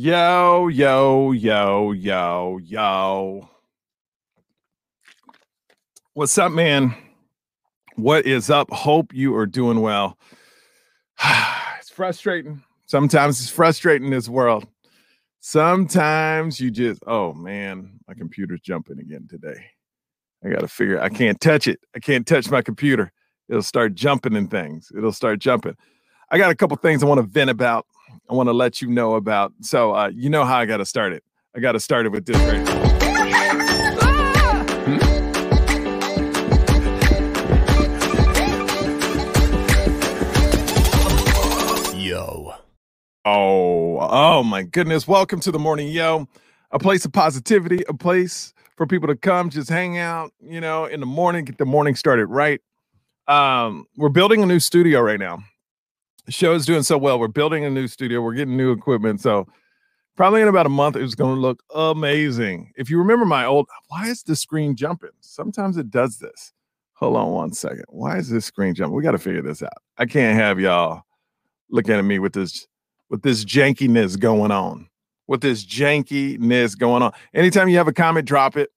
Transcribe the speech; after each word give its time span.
Yo, 0.00 0.68
yo, 0.68 1.32
yo, 1.32 1.90
yo, 1.90 2.58
yo. 2.58 3.50
What's 6.14 6.38
up, 6.38 6.52
man? 6.52 6.94
What 7.96 8.24
is 8.24 8.48
up? 8.48 8.70
Hope 8.70 9.12
you 9.12 9.34
are 9.34 9.44
doing 9.44 9.80
well. 9.80 10.16
it's 11.80 11.90
frustrating. 11.90 12.62
Sometimes 12.86 13.40
it's 13.40 13.50
frustrating 13.50 14.10
this 14.10 14.28
world. 14.28 14.68
Sometimes 15.40 16.60
you 16.60 16.70
just, 16.70 17.02
oh 17.08 17.32
man, 17.32 17.98
my 18.06 18.14
computer's 18.14 18.60
jumping 18.60 19.00
again 19.00 19.26
today. 19.28 19.64
I 20.44 20.50
got 20.50 20.60
to 20.60 20.68
figure, 20.68 21.00
I 21.00 21.08
can't 21.08 21.40
touch 21.40 21.66
it. 21.66 21.80
I 21.96 21.98
can't 21.98 22.24
touch 22.24 22.48
my 22.52 22.62
computer. 22.62 23.10
It'll 23.48 23.62
start 23.62 23.96
jumping 23.96 24.36
in 24.36 24.46
things. 24.46 24.92
It'll 24.96 25.10
start 25.10 25.40
jumping. 25.40 25.74
I 26.30 26.38
got 26.38 26.52
a 26.52 26.54
couple 26.54 26.76
things 26.76 27.02
I 27.02 27.06
want 27.06 27.18
to 27.18 27.26
vent 27.26 27.50
about. 27.50 27.84
I 28.30 28.34
want 28.34 28.48
to 28.48 28.52
let 28.52 28.82
you 28.82 28.88
know 28.88 29.14
about. 29.14 29.52
So 29.62 29.94
uh, 29.94 30.10
you 30.14 30.30
know 30.30 30.44
how 30.44 30.58
I 30.58 30.66
got 30.66 30.78
to 30.78 30.86
start 30.86 31.12
it. 31.12 31.24
I 31.56 31.60
got 31.60 31.72
to 31.72 31.80
start 31.80 32.06
it 32.06 32.10
with 32.10 32.26
this 32.26 32.36
right 32.38 32.68
Yo. 41.94 42.54
Oh, 43.24 43.98
oh 44.00 44.42
my 44.42 44.62
goodness. 44.62 45.06
Welcome 45.08 45.40
to 45.40 45.52
the 45.52 45.58
morning 45.58 45.88
yo. 45.88 46.28
A 46.70 46.78
place 46.78 47.04
of 47.04 47.12
positivity, 47.12 47.82
a 47.88 47.94
place 47.94 48.54
for 48.76 48.86
people 48.86 49.08
to 49.08 49.16
come 49.16 49.50
just 49.50 49.70
hang 49.70 49.98
out, 49.98 50.32
you 50.40 50.60
know, 50.60 50.86
in 50.86 51.00
the 51.00 51.06
morning, 51.06 51.44
get 51.44 51.58
the 51.58 51.66
morning 51.66 51.94
started 51.96 52.26
right. 52.26 52.60
Um, 53.26 53.86
we're 53.96 54.08
building 54.10 54.42
a 54.42 54.46
new 54.46 54.60
studio 54.60 55.00
right 55.00 55.20
now 55.20 55.40
show 56.28 56.54
is 56.54 56.66
doing 56.66 56.82
so 56.82 56.98
well. 56.98 57.18
We're 57.18 57.28
building 57.28 57.64
a 57.64 57.70
new 57.70 57.88
studio. 57.88 58.20
We're 58.20 58.34
getting 58.34 58.56
new 58.56 58.72
equipment. 58.72 59.20
So 59.20 59.46
probably 60.16 60.42
in 60.42 60.48
about 60.48 60.66
a 60.66 60.70
month, 60.70 60.96
it's 60.96 61.14
going 61.14 61.34
to 61.34 61.40
look 61.40 61.62
amazing. 61.74 62.72
If 62.76 62.90
you 62.90 62.98
remember 62.98 63.24
my 63.24 63.44
old, 63.44 63.68
why 63.88 64.06
is 64.08 64.22
the 64.22 64.36
screen 64.36 64.76
jumping? 64.76 65.10
Sometimes 65.20 65.76
it 65.76 65.90
does 65.90 66.18
this. 66.18 66.52
Hold 66.94 67.16
on 67.16 67.30
one 67.30 67.52
second. 67.52 67.84
Why 67.88 68.18
is 68.18 68.28
this 68.28 68.44
screen 68.44 68.74
jumping? 68.74 68.96
We 68.96 69.02
got 69.02 69.12
to 69.12 69.18
figure 69.18 69.42
this 69.42 69.62
out. 69.62 69.82
I 69.96 70.06
can't 70.06 70.36
have 70.38 70.58
y'all 70.58 71.02
looking 71.70 71.94
at 71.94 72.04
me 72.04 72.18
with 72.18 72.32
this 72.32 72.66
with 73.08 73.22
this 73.22 73.44
jankiness 73.44 74.18
going 74.18 74.50
on. 74.50 74.88
With 75.28 75.40
this 75.40 75.64
jankiness 75.64 76.76
going 76.76 77.02
on. 77.02 77.12
Anytime 77.34 77.68
you 77.68 77.76
have 77.76 77.88
a 77.88 77.92
comment, 77.92 78.26
drop 78.26 78.56
it. 78.56 78.70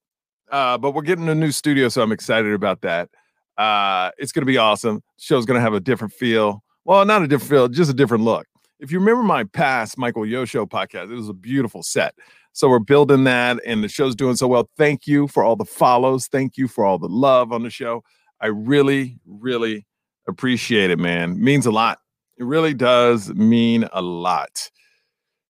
Uh, 0.52 0.78
but 0.78 0.92
we're 0.92 1.02
getting 1.02 1.30
a 1.30 1.36
new 1.36 1.52
studio, 1.52 1.88
so 1.88 2.02
I'm 2.02 2.12
excited 2.12 2.54
about 2.54 2.82
that. 2.82 3.10
Uh, 3.58 4.12
it's 4.18 4.32
going 4.32 4.42
to 4.42 4.46
be 4.46 4.58
awesome. 4.58 4.98
The 5.18 5.24
show's 5.24 5.46
going 5.46 5.58
to 5.58 5.62
have 5.62 5.74
a 5.74 5.80
different 5.80 6.14
feel. 6.14 6.64
Well, 6.84 7.06
not 7.06 7.22
a 7.22 7.28
different 7.28 7.50
feel, 7.50 7.68
just 7.68 7.92
a 7.92 7.94
different 7.94 8.24
look. 8.24 8.48
If 8.80 8.92
you 8.92 9.00
remember 9.00 9.22
my 9.22 9.44
past 9.44 9.98
Michael 9.98 10.26
Yo 10.26 10.46
Show 10.46 10.66
podcast, 10.66 11.12
it 11.12 11.16
was 11.16 11.30
a 11.30 11.34
beautiful 11.34 11.84
set. 11.84 12.16
So 12.54 12.68
we're 12.68 12.80
building 12.80 13.24
that, 13.26 13.60
and 13.66 13.84
the 13.84 13.88
show's 13.88 14.16
doing 14.16 14.36
so 14.36 14.48
well. 14.48 14.70
Thank 14.78 15.06
you 15.08 15.28
for 15.28 15.44
all 15.44 15.56
the 15.56 15.66
follows. 15.66 16.28
Thank 16.28 16.58
you 16.58 16.68
for 16.68 16.84
all 16.84 16.98
the 16.98 17.08
love 17.08 17.52
on 17.52 17.64
the 17.64 17.70
show. 17.70 18.04
I 18.42 18.48
really, 18.48 19.20
really 19.26 19.86
appreciate 20.28 20.90
it, 20.90 20.98
man. 21.00 21.34
It 21.34 21.38
means 21.38 21.66
a 21.66 21.72
lot. 21.72 22.00
It 22.38 22.46
really 22.46 22.74
does 22.74 23.30
mean 23.30 23.88
a 23.94 24.02
lot. 24.02 24.72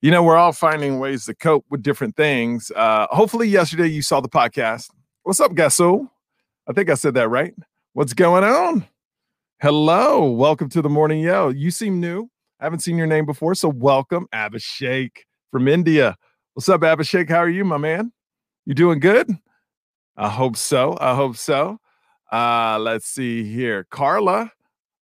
You 0.02 0.11
know, 0.11 0.23
we're 0.23 0.35
all 0.35 0.52
finding 0.52 0.99
ways 0.99 1.25
to 1.25 1.33
cope 1.33 1.65
with 1.69 1.81
different 1.81 2.17
things. 2.17 2.71
Uh, 2.75 3.07
hopefully, 3.09 3.47
yesterday 3.47 3.87
you 3.87 4.02
saw 4.02 4.19
the 4.19 4.29
podcast. 4.29 4.89
What's 5.23 5.39
up, 5.39 5.53
Gasso? 5.53 6.09
I 6.67 6.73
think 6.73 6.89
I 6.89 6.95
said 6.95 7.13
that 7.13 7.29
right. 7.29 7.53
What's 7.93 8.13
going 8.13 8.43
on? 8.43 8.85
Hello, 9.62 10.28
welcome 10.28 10.70
to 10.70 10.81
the 10.81 10.90
morning 10.90 11.20
yo. 11.20 11.50
You 11.50 11.70
seem 11.70 12.00
new. 12.00 12.28
I 12.59 12.64
haven't 12.64 12.80
seen 12.80 12.98
your 12.98 13.06
name 13.06 13.28
before, 13.28 13.54
so 13.54 13.70
welcome, 13.70 14.28
Abhishek 14.34 15.12
from 15.52 15.67
India. 15.67 16.17
What's 16.56 16.67
up, 16.67 16.81
Abhishek? 16.81 17.30
How 17.30 17.38
are 17.38 17.48
you, 17.48 17.64
my 17.64 17.78
man? 17.78 18.12
You 18.66 18.73
doing 18.73 19.00
good? 19.00 19.30
I 20.17 20.30
hope 20.30 20.58
so. 20.58 20.98
I 21.00 21.14
hope 21.14 21.38
so. 21.38 21.78
Uh, 22.32 22.80
let's 22.80 23.05
see 23.05 23.44
here. 23.44 23.86
Carla. 23.92 24.52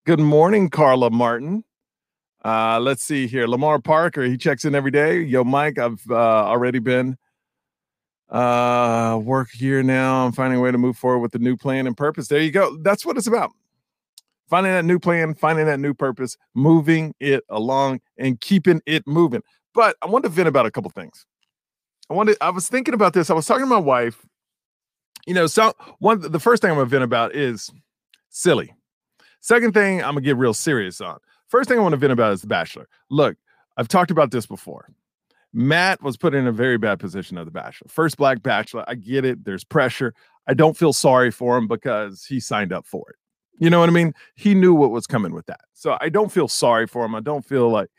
Good 0.06 0.20
morning, 0.20 0.70
Carla 0.70 1.10
Martin. 1.10 1.64
Uh, 2.44 2.82
let's 2.82 3.02
see 3.02 3.28
here. 3.28 3.48
Lamar 3.48 3.80
Parker, 3.80 4.26
he 4.26 4.36
checks 4.36 4.66
in 4.66 4.76
every 4.76 4.92
day. 4.92 5.22
Yo, 5.22 5.46
Mike, 5.46 5.80
I've 5.80 6.04
uh, 6.10 6.16
already 6.16 6.80
been 6.80 7.18
uh 8.28 9.18
work 9.24 9.52
here 9.54 9.82
now. 9.84 10.26
I'm 10.26 10.34
finding 10.34 10.60
a 10.60 10.62
way 10.62 10.74
to 10.74 10.78
move 10.78 10.98
forward 10.98 11.20
with 11.20 11.32
the 11.32 11.40
new 11.40 11.56
plan 11.56 11.88
and 11.88 11.96
purpose. 11.96 12.28
There 12.28 12.42
you 12.42 12.52
go. 12.52 12.76
That's 12.82 13.06
what 13.06 13.16
it's 13.16 13.26
about 13.26 13.52
finding 14.50 14.74
that 14.74 14.86
new 14.86 15.00
plan, 15.00 15.36
finding 15.36 15.66
that 15.68 15.80
new 15.80 15.94
purpose, 15.94 16.38
moving 16.56 17.14
it 17.20 17.44
along 17.50 18.02
and 18.18 18.42
keeping 18.42 18.82
it 18.86 19.06
moving. 19.08 19.42
But 19.74 19.96
I 20.02 20.08
want 20.08 20.24
to 20.24 20.30
vent 20.30 20.48
about 20.48 20.66
a 20.66 20.72
couple 20.72 20.90
things. 20.92 21.26
I 22.10 22.16
wanted, 22.16 22.38
I 22.42 22.50
was 22.50 22.68
thinking 22.68 22.94
about 22.94 23.14
this. 23.14 23.30
I 23.30 23.34
was 23.34 23.46
talking 23.46 23.66
to 23.66 23.70
my 23.70 23.78
wife. 23.78 24.26
You 25.28 25.34
know, 25.34 25.48
so 25.48 25.74
one 26.00 26.20
the 26.20 26.40
first 26.40 26.62
thing 26.62 26.72
I'm 26.72 26.78
gonna 26.78 26.90
vent 26.90 27.04
about 27.04 27.36
is 27.36 27.70
silly. 28.30 28.74
Second 29.42 29.74
thing 29.74 30.00
I'm 30.00 30.12
gonna 30.12 30.22
get 30.22 30.38
real 30.38 30.54
serious 30.54 31.02
on. 31.02 31.20
First 31.48 31.70
thing 31.70 31.78
I 31.78 31.82
want 31.82 31.94
to 31.94 31.98
vent 31.98 32.14
about 32.14 32.34
is 32.34 32.42
The 32.42 32.48
Bachelor. 32.48 32.88
Look, 33.10 33.38
I've 33.78 33.88
talked 33.88 34.12
about 34.12 34.32
this 34.32 34.46
before. 34.46 34.90
Matt 35.54 36.02
was 36.02 36.16
put 36.16 36.34
in 36.34 36.48
a 36.48 36.52
very 36.52 36.78
bad 36.78 37.00
position 37.00 37.38
of 37.38 37.46
The 37.46 37.52
Bachelor. 37.52 37.88
First 37.90 38.18
black 38.18 38.42
bachelor. 38.42 38.86
I 38.88 38.96
get 38.96 39.26
it. 39.26 39.44
There's 39.44 39.64
pressure. 39.64 40.14
I 40.48 40.54
don't 40.54 40.78
feel 40.78 40.94
sorry 40.94 41.32
for 41.32 41.58
him 41.58 41.68
because 41.68 42.24
he 42.26 42.40
signed 42.40 42.74
up 42.74 42.88
for 42.88 43.10
it. 43.10 43.16
You 43.60 43.70
know 43.70 43.80
what 43.80 43.90
I 43.90 43.92
mean? 43.92 44.14
He 44.36 44.56
knew 44.56 44.74
what 44.74 44.92
was 44.92 45.06
coming 45.06 45.34
with 45.34 45.46
that. 45.48 45.62
So 45.74 45.98
I 46.02 46.10
don't 46.10 46.32
feel 46.32 46.48
sorry 46.48 46.88
for 46.88 47.06
him. 47.06 47.14
I 47.14 47.20
don't 47.20 47.46
feel 47.46 47.70
like 47.70 47.90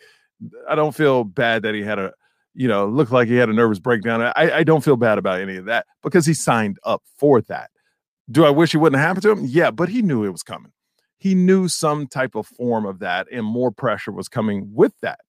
I 0.68 0.74
don't 0.74 0.94
feel 0.94 1.24
bad 1.24 1.62
that 1.62 1.74
he 1.74 1.82
had 1.82 1.98
a, 1.98 2.12
you 2.54 2.66
know, 2.66 2.86
looked 2.86 3.12
like 3.12 3.28
he 3.28 3.36
had 3.36 3.50
a 3.50 3.52
nervous 3.52 3.78
breakdown. 3.78 4.22
I, 4.22 4.32
I 4.36 4.64
don't 4.64 4.82
feel 4.82 4.96
bad 4.96 5.18
about 5.18 5.40
any 5.40 5.56
of 5.56 5.66
that 5.66 5.86
because 6.02 6.24
he 6.24 6.34
signed 6.34 6.78
up 6.84 7.02
for 7.18 7.42
that. 7.42 7.70
Do 8.30 8.44
I 8.46 8.50
wish 8.50 8.74
it 8.74 8.78
wouldn't 8.78 9.00
happen 9.00 9.22
to 9.22 9.30
him? 9.30 9.44
Yeah, 9.44 9.70
but 9.70 9.88
he 9.88 10.02
knew 10.02 10.24
it 10.24 10.30
was 10.30 10.42
coming. 10.42 10.72
He 11.18 11.34
knew 11.34 11.68
some 11.68 12.06
type 12.06 12.34
of 12.34 12.46
form 12.46 12.86
of 12.86 13.00
that 13.00 13.26
and 13.30 13.44
more 13.44 13.70
pressure 13.70 14.12
was 14.12 14.28
coming 14.28 14.70
with 14.72 14.94
that. 15.02 15.20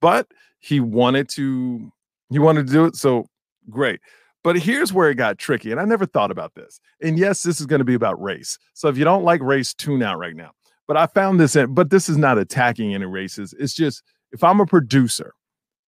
But 0.00 0.28
he 0.58 0.80
wanted 0.80 1.28
to 1.30 1.90
he 2.30 2.38
wanted 2.38 2.66
to 2.66 2.72
do 2.72 2.84
it. 2.84 2.96
So 2.96 3.26
great. 3.70 4.00
But 4.44 4.58
here's 4.58 4.92
where 4.92 5.10
it 5.10 5.16
got 5.16 5.38
tricky. 5.38 5.70
And 5.70 5.80
I 5.80 5.84
never 5.84 6.06
thought 6.06 6.30
about 6.30 6.54
this. 6.54 6.80
And 7.02 7.18
yes, 7.18 7.42
this 7.42 7.60
is 7.60 7.66
going 7.66 7.80
to 7.80 7.84
be 7.84 7.94
about 7.94 8.20
race. 8.22 8.58
So 8.74 8.88
if 8.88 8.96
you 8.96 9.04
don't 9.04 9.24
like 9.24 9.42
race, 9.42 9.74
tune 9.74 10.02
out 10.02 10.18
right 10.18 10.36
now. 10.36 10.52
But 10.86 10.96
I 10.96 11.06
found 11.06 11.38
this 11.38 11.54
in, 11.56 11.74
but 11.74 11.90
this 11.90 12.08
is 12.08 12.16
not 12.16 12.38
attacking 12.38 12.94
any 12.94 13.04
races. 13.04 13.54
It's 13.58 13.74
just 13.74 14.02
if 14.32 14.42
I'm 14.42 14.60
a 14.60 14.66
producer 14.66 15.34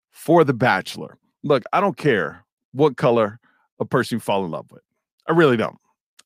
for 0.09 0.43
The 0.43 0.53
Bachelor, 0.53 1.17
look, 1.43 1.63
I 1.71 1.79
don't 1.79 1.97
care 1.97 2.43
what 2.73 2.97
color 2.97 3.39
a 3.79 3.85
person 3.85 4.17
you 4.17 4.19
fall 4.19 4.43
in 4.43 4.51
love 4.51 4.69
with. 4.71 4.81
I 5.27 5.33
really 5.33 5.57
don't. 5.57 5.77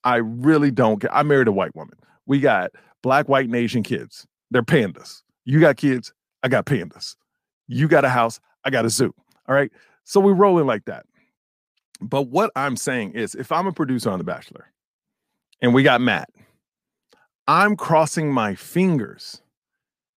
I 0.04 0.18
really 0.18 0.72
don't 0.72 1.00
care. 1.00 1.14
I 1.14 1.24
married 1.24 1.48
a 1.48 1.52
white 1.52 1.76
woman. 1.76 1.98
We 2.26 2.40
got 2.40 2.72
black, 3.04 3.30
white, 3.30 3.46
and 3.46 3.56
Asian 3.56 3.84
kids. 3.84 4.26
They're 4.52 4.64
pandas. 4.64 5.22
You 5.44 5.60
got 5.60 5.78
kids. 5.78 6.14
I 6.44 6.48
got 6.48 6.66
pandas. 6.66 7.16
You 7.68 7.88
got 7.88 8.06
a 8.06 8.10
house. 8.10 8.40
I 8.64 8.70
got 8.70 8.86
a 8.86 8.90
zoo. 8.90 9.14
All 9.48 9.56
right. 9.56 9.72
So 10.04 10.20
we 10.20 10.32
roll 10.32 10.60
in 10.60 10.68
like 10.68 10.86
that. 10.86 11.06
But 12.02 12.24
what 12.24 12.52
I'm 12.56 12.76
saying 12.76 13.14
is, 13.14 13.36
if 13.36 13.52
I'm 13.52 13.68
a 13.68 13.72
producer 13.72 14.10
on 14.10 14.20
The 14.20 14.26
Bachelor 14.26 14.72
and 15.62 15.74
we 15.74 15.84
got 15.84 16.02
Matt, 16.02 16.30
I'm 17.48 17.76
crossing 17.76 18.32
my 18.32 18.56
fingers 18.56 19.42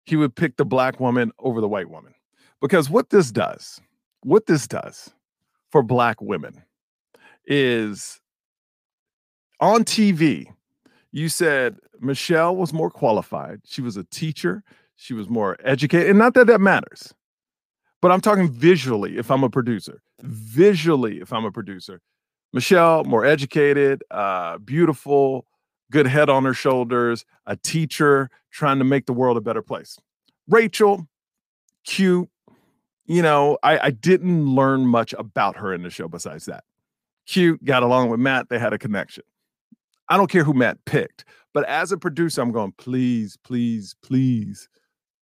he 0.07 0.15
would 0.15 0.35
pick 0.35 0.55
the 0.55 0.65
black 0.65 1.01
woman 1.01 1.31
over 1.39 1.59
the 1.59 1.67
white 1.67 1.89
woman. 1.89 2.13
Because 2.61 2.89
what 2.89 3.09
this 3.09 3.29
does, 3.29 3.81
what 4.23 4.45
this 4.45 4.65
does 4.65 5.11
for 5.69 5.83
black 5.83 6.21
women 6.21 6.63
is 7.45 8.21
on 9.59 9.83
TV, 9.83 10.47
you 11.11 11.27
said 11.27 11.77
Michelle 11.99 12.55
was 12.55 12.71
more 12.71 12.89
qualified. 12.89 13.59
She 13.65 13.81
was 13.81 13.97
a 13.97 14.05
teacher. 14.05 14.63
She 14.95 15.13
was 15.13 15.29
more 15.29 15.57
educated. 15.63 16.09
And 16.09 16.19
not 16.19 16.33
that 16.35 16.47
that 16.47 16.61
matters, 16.61 17.13
but 18.01 18.11
I'm 18.11 18.21
talking 18.21 18.51
visually 18.51 19.17
if 19.17 19.31
I'm 19.31 19.43
a 19.43 19.49
producer 19.49 20.01
visually 20.21 21.19
if 21.19 21.31
I'm 21.31 21.45
a 21.45 21.51
producer. 21.51 22.01
Michelle, 22.53 23.03
more 23.03 23.25
educated, 23.25 24.03
uh, 24.09 24.57
beautiful, 24.59 25.45
good 25.91 26.07
head 26.07 26.29
on 26.29 26.45
her 26.45 26.53
shoulders, 26.53 27.25
a 27.45 27.55
teacher 27.55 28.29
trying 28.51 28.79
to 28.79 28.85
make 28.85 29.05
the 29.05 29.13
world 29.13 29.37
a 29.37 29.41
better 29.41 29.61
place. 29.61 29.97
Rachel, 30.47 31.07
cute. 31.83 32.29
You 33.05 33.21
know, 33.21 33.57
I, 33.63 33.79
I 33.79 33.91
didn't 33.91 34.45
learn 34.45 34.85
much 34.85 35.13
about 35.13 35.57
her 35.57 35.73
in 35.73 35.83
the 35.83 35.89
show 35.89 36.07
besides 36.07 36.45
that. 36.45 36.63
Cute, 37.25 37.63
got 37.63 37.83
along 37.83 38.09
with 38.09 38.19
Matt, 38.19 38.49
they 38.49 38.59
had 38.59 38.73
a 38.73 38.77
connection. 38.77 39.23
I 40.09 40.17
don't 40.17 40.29
care 40.29 40.43
who 40.43 40.53
Matt 40.53 40.83
picked, 40.85 41.25
but 41.53 41.65
as 41.67 41.91
a 41.91 41.97
producer, 41.97 42.41
I'm 42.41 42.51
going, 42.51 42.73
please, 42.77 43.37
please, 43.43 43.95
please, 44.01 44.69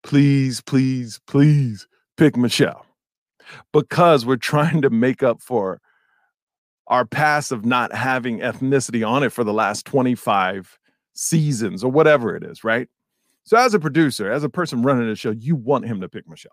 please, 0.04 0.62
please, 0.62 1.20
please 1.26 1.88
pick 2.18 2.38
Michelle 2.38 2.86
because 3.74 4.26
we're 4.26 4.38
trying 4.38 4.82
to 4.82 4.90
make 4.90 5.24
up 5.24 5.42
for 5.42 5.82
our 6.88 7.06
past 7.06 7.52
of 7.52 7.66
not 7.66 7.94
having 7.94 8.40
ethnicity 8.40 9.08
on 9.08 9.24
it 9.24 9.32
for 9.32 9.44
the 9.44 9.54
last 9.54 9.86
25 9.86 10.78
seasons 11.14 11.84
or 11.84 11.92
whatever 11.92 12.36
it 12.36 12.44
is, 12.44 12.64
right? 12.64 12.90
So, 13.44 13.58
as 13.58 13.74
a 13.74 13.80
producer, 13.80 14.32
as 14.32 14.44
a 14.44 14.50
person 14.50 14.82
running 14.84 15.08
the 15.08 15.16
show, 15.16 15.32
you 15.32 15.56
want 15.56 15.86
him 15.86 16.02
to 16.02 16.10
pick 16.10 16.28
Michelle. 16.28 16.52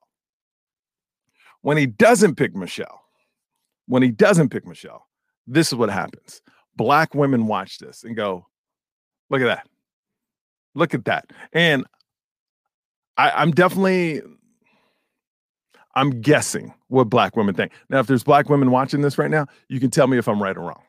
when 1.62 1.76
he 1.76 1.87
doesn't 1.87 2.37
pick 2.37 2.55
Michelle, 2.55 3.03
when 3.87 4.03
he 4.03 4.11
doesn't 4.11 4.50
pick 4.50 4.67
Michelle, 4.67 5.06
this 5.47 5.69
is 5.69 5.75
what 5.75 5.91
happens. 5.91 6.43
Black 6.76 7.15
women 7.15 7.47
watch 7.47 7.79
this 7.79 8.05
and 8.05 8.17
go, 8.17 8.47
look 9.31 9.41
at 9.41 9.47
that. 9.47 9.69
Look 10.75 10.94
at 10.94 11.05
that. 11.06 11.31
And 11.53 11.87
I, 13.17 13.31
I'm 13.31 13.53
definitely 13.53 14.23
I'm 15.94 16.21
guessing 16.21 16.73
what 16.89 17.05
black 17.05 17.37
women 17.37 17.55
think. 17.55 17.73
Now, 17.89 18.00
if 18.00 18.06
there's 18.06 18.25
black 18.25 18.49
women 18.49 18.71
watching 18.71 19.03
this 19.03 19.19
right 19.19 19.31
now, 19.31 19.47
you 19.69 19.81
can 19.81 19.91
tell 19.91 20.06
me 20.06 20.19
if 20.19 20.29
I'm 20.29 20.43
right 20.43 20.56
or 20.56 20.61
wrong. 20.61 20.83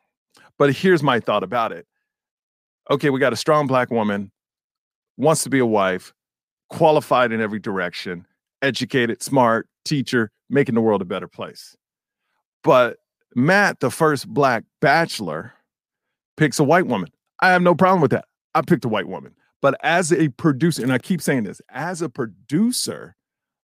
But 0.58 0.74
here's 0.74 1.02
my 1.02 1.20
thought 1.20 1.42
about 1.42 1.72
it. 1.72 1.86
Okay, 2.90 3.10
we 3.10 3.20
got 3.20 3.32
a 3.32 3.36
strong 3.36 3.66
black 3.66 3.90
woman, 3.90 4.30
wants 5.16 5.42
to 5.44 5.50
be 5.50 5.58
a 5.58 5.66
wife, 5.66 6.12
qualified 6.70 7.32
in 7.32 7.40
every 7.40 7.58
direction, 7.58 8.26
educated, 8.62 9.22
smart, 9.22 9.68
teacher, 9.84 10.30
making 10.48 10.74
the 10.74 10.80
world 10.80 11.02
a 11.02 11.06
better 11.06 11.28
place. 11.28 11.76
But 12.62 12.98
Matt, 13.34 13.80
the 13.80 13.90
first 13.90 14.28
black 14.28 14.64
bachelor, 14.80 15.52
picks 16.36 16.58
a 16.58 16.64
white 16.64 16.86
woman. 16.86 17.10
I 17.40 17.50
have 17.50 17.62
no 17.62 17.74
problem 17.74 18.00
with 18.00 18.10
that. 18.12 18.26
I 18.54 18.62
picked 18.62 18.84
a 18.84 18.88
white 18.88 19.08
woman. 19.08 19.34
But 19.60 19.76
as 19.82 20.12
a 20.12 20.28
producer, 20.28 20.82
and 20.82 20.92
I 20.92 20.98
keep 20.98 21.22
saying 21.22 21.44
this, 21.44 21.60
as 21.70 22.02
a 22.02 22.08
producer, 22.08 23.16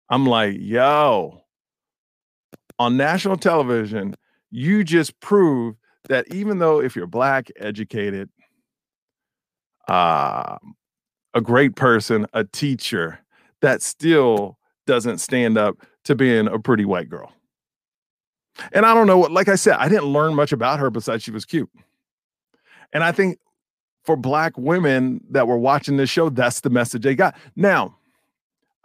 I'm 0.10 0.26
like, 0.26 0.58
yo, 0.60 1.44
on 2.78 2.98
national 2.98 3.38
television, 3.38 4.16
you 4.50 4.84
just 4.84 5.20
prove 5.20 5.76
that 6.08 6.34
even 6.34 6.60
though 6.60 6.82
if 6.82 6.96
you're 6.96 7.08
black, 7.08 7.52
educated, 7.58 8.30
uh, 9.88 10.58
a 11.34 11.42
great 11.42 11.76
person, 11.76 12.26
a 12.34 12.44
teacher, 12.44 13.20
that 13.62 13.82
still 13.82 14.58
doesn't 14.88 15.20
stand 15.20 15.58
up 15.58 15.78
to 16.06 16.16
being 16.16 16.48
a 16.48 16.58
pretty 16.58 16.86
white 16.86 17.10
girl. 17.10 17.32
And 18.72 18.86
I 18.86 18.94
don't 18.94 19.08
know 19.08 19.18
what, 19.18 19.32
like 19.32 19.48
I 19.48 19.56
said, 19.56 19.76
I 19.78 19.88
didn't 19.88 20.06
learn 20.06 20.34
much 20.34 20.52
about 20.52 20.80
her 20.80 20.90
besides 20.90 21.24
she 21.24 21.32
was 21.32 21.46
cute. 21.46 21.70
And 22.92 23.04
I 23.04 23.12
think 23.12 23.38
for 24.04 24.16
black 24.16 24.58
women 24.58 25.22
that 25.30 25.48
were 25.48 25.58
watching 25.58 25.98
this 25.98 26.10
show, 26.10 26.30
that's 26.30 26.62
the 26.62 26.70
message 26.70 27.04
they 27.04 27.16
got. 27.16 27.36
Now, 27.56 27.99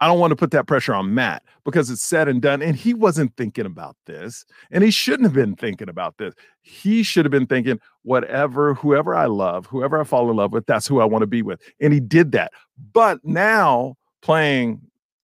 I 0.05 0.07
don't 0.07 0.19
want 0.19 0.29
to 0.29 0.35
put 0.35 0.51
that 0.51 0.67
pressure 0.67 0.93
on 0.93 1.15
Matt 1.15 1.41
because 1.63 1.89
it's 1.89 2.03
said 2.03 2.27
and 2.27 2.39
done. 2.39 2.61
And 2.61 2.75
he 2.75 2.93
wasn't 2.93 3.35
thinking 3.37 3.65
about 3.65 3.95
this. 4.05 4.45
And 4.69 4.83
he 4.83 4.91
shouldn't 4.91 5.23
have 5.23 5.33
been 5.33 5.55
thinking 5.55 5.89
about 5.89 6.19
this. 6.19 6.35
He 6.61 7.01
should 7.01 7.25
have 7.25 7.31
been 7.31 7.47
thinking, 7.47 7.79
whatever, 8.03 8.75
whoever 8.75 9.15
I 9.15 9.25
love, 9.25 9.65
whoever 9.65 9.99
I 9.99 10.03
fall 10.03 10.29
in 10.29 10.37
love 10.37 10.51
with, 10.51 10.67
that's 10.67 10.85
who 10.85 11.01
I 11.01 11.05
want 11.05 11.23
to 11.23 11.27
be 11.27 11.41
with. 11.41 11.59
And 11.81 11.91
he 11.91 11.99
did 11.99 12.33
that. 12.33 12.53
But 12.93 13.17
now 13.23 13.95
playing, 14.21 14.79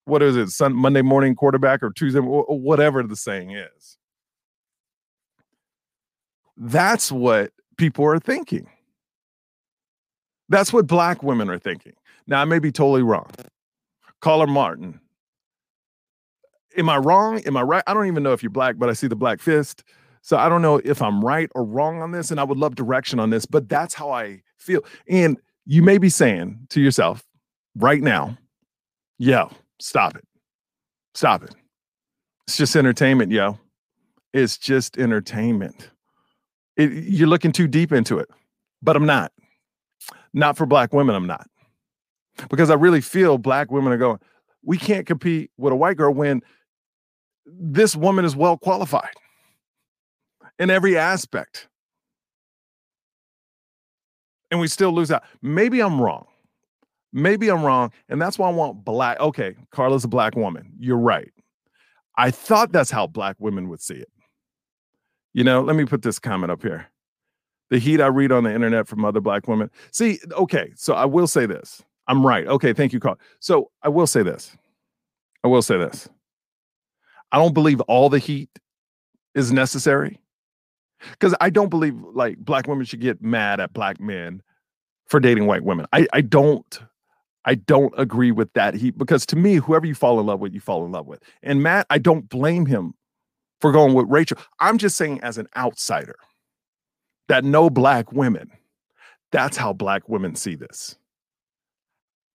what 0.06 0.24
is 0.24 0.36
it, 0.36 0.50
Sun, 0.50 0.74
Monday 0.74 1.04
morning 1.04 1.36
quarterback 1.36 1.84
or 1.84 1.92
Tuesday, 1.92 2.20
whatever 2.20 3.04
the 3.04 3.16
saying 3.16 3.52
is. 3.52 4.00
That's 6.58 7.12
what 7.12 7.52
people 7.78 8.04
are 8.06 8.18
thinking. 8.18 8.68
That's 10.50 10.74
what 10.74 10.88
black 10.88 11.22
women 11.22 11.52
are 11.52 11.60
thinking. 11.60 11.94
Now, 12.26 12.42
I 12.42 12.46
may 12.46 12.58
be 12.58 12.72
totally 12.72 13.04
wrong. 13.04 13.30
Carla 14.22 14.48
Martin. 14.48 15.00
Am 16.78 16.88
I 16.90 16.98
wrong? 16.98 17.40
Am 17.40 17.58
I 17.58 17.64
right? 17.64 17.84
I 17.86 17.94
don't 17.94 18.08
even 18.08 18.24
know 18.24 18.32
if 18.34 18.42
you're 18.42 18.50
black, 18.50 18.78
but 18.78 18.90
I 18.90 18.94
see 18.94 19.08
the 19.08 19.16
black 19.16 19.42
fist. 19.42 19.84
So 20.22 20.38
I 20.38 20.48
don't 20.48 20.62
know 20.62 20.80
if 20.86 21.02
I'm 21.02 21.26
right 21.26 21.50
or 21.56 21.64
wrong 21.64 22.02
on 22.02 22.12
this, 22.12 22.32
and 22.32 22.40
I 22.40 22.44
would 22.44 22.58
love 22.58 22.76
direction 22.76 23.20
on 23.20 23.32
this, 23.32 23.46
but 23.46 23.68
that's 23.68 23.94
how 23.94 24.12
I 24.12 24.44
feel. 24.58 24.82
And 25.10 25.38
you 25.66 25.82
may 25.82 25.98
be 25.98 26.10
saying 26.10 26.68
to 26.70 26.80
yourself 26.80 27.24
right 27.76 28.02
now, 28.02 28.38
yo, 29.18 29.52
stop 29.80 30.16
it. 30.16 30.26
Stop 31.16 31.44
it. 31.44 31.56
It's 32.48 32.56
just 32.56 32.76
entertainment, 32.76 33.32
yo. 33.32 33.60
It's 34.34 34.58
just 34.58 34.98
entertainment. 34.98 35.90
It, 36.78 36.92
you're 36.92 37.28
looking 37.28 37.52
too 37.52 37.68
deep 37.68 37.92
into 37.92 38.20
it, 38.20 38.30
but 38.82 38.96
I'm 38.96 39.06
not. 39.06 39.34
Not 40.34 40.56
for 40.56 40.66
black 40.66 40.94
women, 40.94 41.16
I'm 41.16 41.28
not 41.28 41.48
because 42.50 42.70
I 42.70 42.76
really 42.76 43.02
feel 43.02 43.38
black 43.38 43.72
women 43.72 43.94
are 43.94 43.98
going, 43.98 44.20
we 44.64 44.78
can't 44.78 45.06
compete 45.06 45.52
with 45.58 45.74
a 45.74 45.76
white 45.76 45.98
girl 45.98 46.14
when 46.14 46.42
this 47.46 47.96
woman 47.96 48.26
is 48.26 48.36
well 48.36 48.58
qualified 48.58 49.14
in 50.60 50.70
every 50.70 50.98
aspect. 50.98 51.68
And 54.52 54.60
we 54.60 54.68
still 54.68 54.92
lose 54.92 55.12
out. 55.12 55.24
Maybe 55.42 55.82
I'm 55.82 56.00
wrong. 56.00 56.28
Maybe 57.14 57.50
I'm 57.50 57.64
wrong. 57.64 57.92
And 58.10 58.22
that's 58.22 58.38
why 58.38 58.50
I 58.50 58.54
want 58.54 58.84
black. 58.84 59.20
Okay, 59.20 59.56
Carla's 59.72 60.04
a 60.04 60.08
black 60.10 60.36
woman. 60.36 60.74
You're 60.80 60.98
right. 60.98 61.32
I 62.18 62.32
thought 62.32 62.72
that's 62.72 62.92
how 62.92 63.08
black 63.08 63.38
women 63.40 63.70
would 63.70 63.82
see 63.82 63.96
it. 63.96 64.10
You 65.34 65.44
know, 65.44 65.62
let 65.62 65.76
me 65.76 65.86
put 65.86 66.02
this 66.02 66.20
comment 66.20 66.52
up 66.52 66.62
here. 66.62 66.88
The 67.70 67.80
heat 67.80 68.02
I 68.02 68.08
read 68.08 68.34
on 68.34 68.44
the 68.44 68.54
internet 68.54 68.88
from 68.88 69.06
other 69.06 69.22
black 69.22 69.48
women. 69.48 69.72
See, 69.92 70.20
okay, 70.34 70.74
so 70.76 70.94
I 70.94 71.06
will 71.06 71.28
say 71.28 71.46
this. 71.46 71.82
I'm 72.12 72.28
right. 72.28 72.46
Okay, 72.46 72.74
thank 72.74 72.92
you, 72.92 73.00
Carl. 73.00 73.18
So 73.40 73.72
I 73.82 73.88
will 73.88 74.06
say 74.06 74.22
this. 74.22 74.58
I 75.46 75.48
will 75.48 75.62
say 75.62 75.78
this. 75.78 76.10
I 77.32 77.38
don't 77.38 77.54
believe 77.54 77.80
all 77.82 78.10
the 78.10 78.20
heat 78.20 78.50
is 79.34 79.54
necessary 79.54 80.20
because 81.12 81.34
I 81.40 81.50
don't 81.50 81.70
believe 81.70 81.96
like 82.14 82.38
black 82.38 82.68
women 82.68 82.84
should 82.86 83.00
get 83.00 83.22
mad 83.22 83.62
at 83.62 83.72
black 83.72 84.02
men 84.02 84.42
for 85.08 85.22
dating 85.22 85.48
white 85.48 85.64
women. 85.64 85.86
I, 85.94 86.06
I 86.12 86.20
don't 86.20 86.82
I 87.46 87.56
don't 87.56 87.94
agree 87.98 88.32
with 88.34 88.52
that 88.56 88.74
heat 88.74 88.98
because 88.98 89.26
to 89.28 89.38
me, 89.38 89.56
whoever 89.56 89.86
you 89.86 89.96
fall 89.96 90.20
in 90.20 90.26
love 90.26 90.42
with, 90.42 90.54
you 90.54 90.60
fall 90.60 90.86
in 90.86 90.92
love 90.92 91.08
with. 91.08 91.24
And 91.42 91.64
Matt, 91.64 91.88
I 91.90 91.98
don't 91.98 92.28
blame 92.28 92.66
him 92.66 92.94
for 93.62 93.72
going 93.72 93.94
with 93.94 94.08
Rachel. 94.10 94.38
I'm 94.60 94.78
just 94.78 94.98
saying 94.98 95.22
as 95.24 95.38
an 95.38 95.48
outsider 95.56 96.18
that 97.30 97.46
no 97.46 97.70
black 97.70 98.12
women, 98.12 98.52
that's 99.32 99.56
how 99.56 99.72
black 99.72 100.10
women 100.10 100.36
see 100.36 100.56
this 100.56 100.98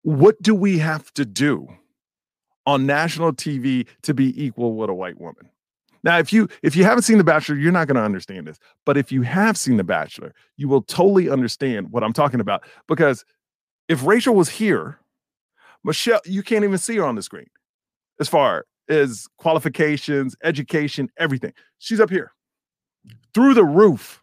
what 0.07 0.41
do 0.41 0.55
we 0.55 0.79
have 0.79 1.13
to 1.15 1.25
do 1.25 1.67
on 2.65 2.87
national 2.87 3.33
TV 3.33 3.89
to 4.03 4.15
be 4.15 4.41
equal 4.41 4.77
with 4.77 4.89
a 4.89 4.95
white 4.95 5.21
woman? 5.21 5.51
Now, 6.05 6.19
if 6.19 6.33
you 6.33 6.49
if 6.63 6.77
you 6.77 6.85
haven't 6.85 7.03
seen 7.03 7.19
The 7.19 7.25
Bachelor, 7.25 7.57
you're 7.57 7.73
not 7.73 7.89
going 7.89 7.97
to 7.97 8.03
understand 8.03 8.47
this. 8.47 8.61
But 8.85 8.97
if 8.97 9.11
you 9.11 9.23
have 9.23 9.59
seen 9.59 9.79
The 9.79 9.83
Bachelor, 9.83 10.33
you 10.57 10.69
will 10.69 10.83
totally 10.83 11.29
understand 11.29 11.91
what 11.91 12.05
I'm 12.05 12.13
talking 12.13 12.39
about. 12.39 12.63
Because 12.87 13.25
if 13.89 14.07
Rachel 14.07 14.37
was 14.37 14.49
here, 14.49 15.01
Michelle, 15.83 16.21
you 16.25 16.45
can't 16.45 16.63
even 16.63 16.79
see 16.79 16.99
her 16.99 17.05
on 17.05 17.17
the 17.17 17.23
screen 17.23 17.51
as 18.21 18.29
far 18.29 18.65
as 18.89 19.27
qualifications, 19.39 20.37
education, 20.45 21.11
everything. 21.19 21.53
She's 21.79 21.99
up 21.99 22.11
here 22.11 22.33
through 23.35 23.55
the 23.55 23.65
roof. 23.65 24.23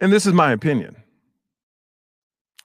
And 0.00 0.10
this 0.10 0.24
is 0.24 0.32
my 0.32 0.52
opinion. 0.52 0.96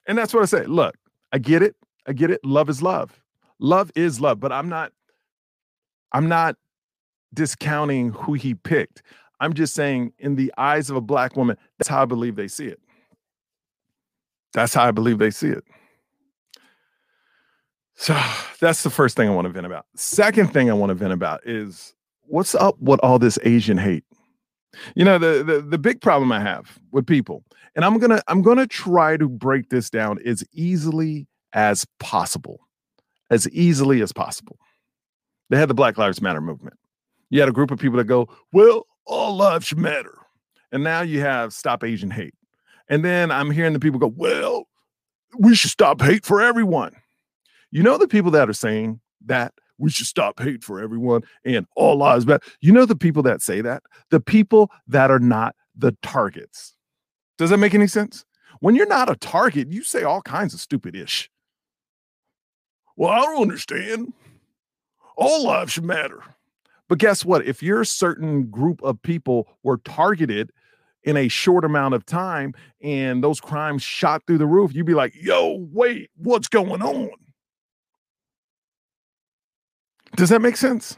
And 0.08 0.18
that's 0.18 0.34
what 0.34 0.44
I 0.44 0.46
say. 0.46 0.66
Look, 0.66 0.96
I 1.32 1.38
get 1.38 1.62
it. 1.62 1.76
I 2.08 2.14
get 2.14 2.32
it. 2.32 2.44
Love 2.44 2.70
is 2.70 2.82
love. 2.82 3.22
Love 3.60 3.92
is 3.96 4.20
love, 4.20 4.40
but 4.40 4.52
I'm 4.52 4.70
not 4.70 4.92
I'm 6.12 6.28
not 6.28 6.58
discounting 7.34 8.12
who 8.12 8.34
he 8.34 8.54
picked. 8.54 9.04
I'm 9.40 9.54
just 9.54 9.74
saying 9.74 10.14
in 10.20 10.36
the 10.36 10.54
eyes 10.58 10.90
of 10.90 10.96
a 10.96 11.02
black 11.02 11.36
woman, 11.36 11.58
that's 11.78 11.88
how 11.88 12.02
I 12.02 12.06
believe 12.06 12.36
they 12.36 12.48
see 12.48 12.68
it. 12.68 12.80
That's 14.54 14.74
how 14.74 14.84
I 14.84 14.92
believe 14.92 15.18
they 15.18 15.32
see 15.32 15.48
it. 15.48 15.64
So 17.96 18.20
that's 18.60 18.84
the 18.84 18.90
first 18.90 19.16
thing 19.16 19.30
I 19.30 19.34
want 19.34 19.46
to 19.46 19.54
vent 19.54 19.66
about. 19.66 19.86
Second 19.96 20.52
thing 20.52 20.70
I 20.70 20.74
want 20.74 20.90
to 20.90 20.96
vent 20.96 21.14
about 21.14 21.46
is 21.46 21.94
what's 22.24 22.56
up 22.56 22.76
with 22.80 23.00
all 23.02 23.20
this 23.20 23.38
Asian 23.44 23.78
hate? 23.78 24.04
You 24.96 25.06
know, 25.06 25.18
the, 25.18 25.44
the 25.44 25.62
the 25.62 25.78
big 25.78 26.02
problem 26.02 26.32
I 26.32 26.40
have 26.40 26.80
with 26.92 27.06
people, 27.06 27.44
and 27.76 27.86
I'm 27.86 27.98
gonna 28.00 28.22
I'm 28.28 28.42
gonna 28.42 28.68
try 28.68 29.18
to 29.18 29.28
break 29.28 29.70
this 29.70 29.90
down 29.90 30.20
as 30.26 30.44
easily 30.54 31.28
as 31.54 31.86
possible, 32.00 32.68
as 33.30 33.50
easily 33.50 34.02
as 34.02 34.12
possible. 34.12 34.58
They 35.50 35.58
had 35.58 35.70
the 35.70 35.74
Black 35.74 35.98
Lives 35.98 36.22
Matter 36.22 36.42
movement. 36.42 36.78
You 37.30 37.40
had 37.40 37.50
a 37.50 37.54
group 37.54 37.72
of 37.72 37.80
people 37.80 37.98
that 37.98 38.06
go, 38.06 38.30
"Well, 38.52 38.86
all 39.06 39.36
lives 39.36 39.76
matter," 39.76 40.18
and 40.72 40.84
now 40.84 41.02
you 41.02 41.22
have 41.22 41.54
Stop 41.54 41.84
Asian 41.84 42.12
Hate. 42.12 42.36
And 42.90 43.06
then 43.06 43.32
I'm 43.32 43.52
hearing 43.52 43.74
the 43.74 43.80
people 43.80 44.00
go, 44.00 44.14
"Well, 44.16 44.68
we 45.38 45.56
should 45.56 45.72
stop 45.72 46.02
hate 46.02 46.26
for 46.26 46.42
everyone." 46.42 46.94
You 47.72 47.84
know 47.84 47.98
the 47.98 48.08
people 48.08 48.32
that 48.32 48.50
are 48.50 48.54
saying 48.54 49.00
that 49.26 49.54
we 49.78 49.90
should 49.90 50.08
stop 50.08 50.40
hate 50.40 50.64
for 50.64 50.82
everyone 50.82 51.24
and 51.46 51.66
all 51.76 51.98
lives 51.98 52.26
matter. 52.26 52.44
You 52.60 52.72
know 52.72 52.86
the 52.86 52.96
people 52.96 53.24
that 53.24 53.42
say 53.42 53.62
that? 53.62 53.84
The 54.10 54.20
people 54.20 54.70
that 54.88 55.10
are 55.10 55.20
not 55.20 55.56
the 55.76 55.96
targets. 56.04 56.76
Does 57.42 57.50
that 57.50 57.58
make 57.58 57.74
any 57.74 57.88
sense? 57.88 58.24
When 58.60 58.76
you're 58.76 58.86
not 58.86 59.10
a 59.10 59.16
target, 59.16 59.72
you 59.72 59.84
say 59.84 60.04
all 60.04 60.22
kinds 60.22 60.54
of 60.54 60.60
stupid 60.60 60.96
ish. 60.96 61.28
Well, 62.96 63.10
I 63.10 63.18
don't 63.18 63.42
understand. 63.42 64.14
All 65.18 65.46
lives 65.46 65.72
should 65.72 65.84
matter. 65.84 66.22
But 66.88 67.00
guess 67.00 67.26
what? 67.26 67.44
If 67.44 67.64
your 67.64 67.84
certain 67.84 68.52
group 68.52 68.84
of 68.84 69.02
people 69.02 69.48
were 69.64 69.78
targeted 69.78 70.52
in 71.02 71.18
a 71.18 71.30
short 71.30 71.66
amount 71.66 71.96
of 71.96 72.06
time 72.06 72.54
and 72.80 73.24
those 73.24 73.42
crimes 73.42 73.82
shot 73.82 74.22
through 74.28 74.38
the 74.38 74.46
roof, 74.46 74.76
you'd 74.76 74.86
be 74.86 74.94
like, 74.94 75.16
yo, 75.20 75.68
wait, 75.72 76.12
what's 76.18 76.48
going 76.48 76.84
on? 76.84 77.10
Does 80.16 80.30
that 80.30 80.44
make 80.44 80.58
sense? 80.58 80.96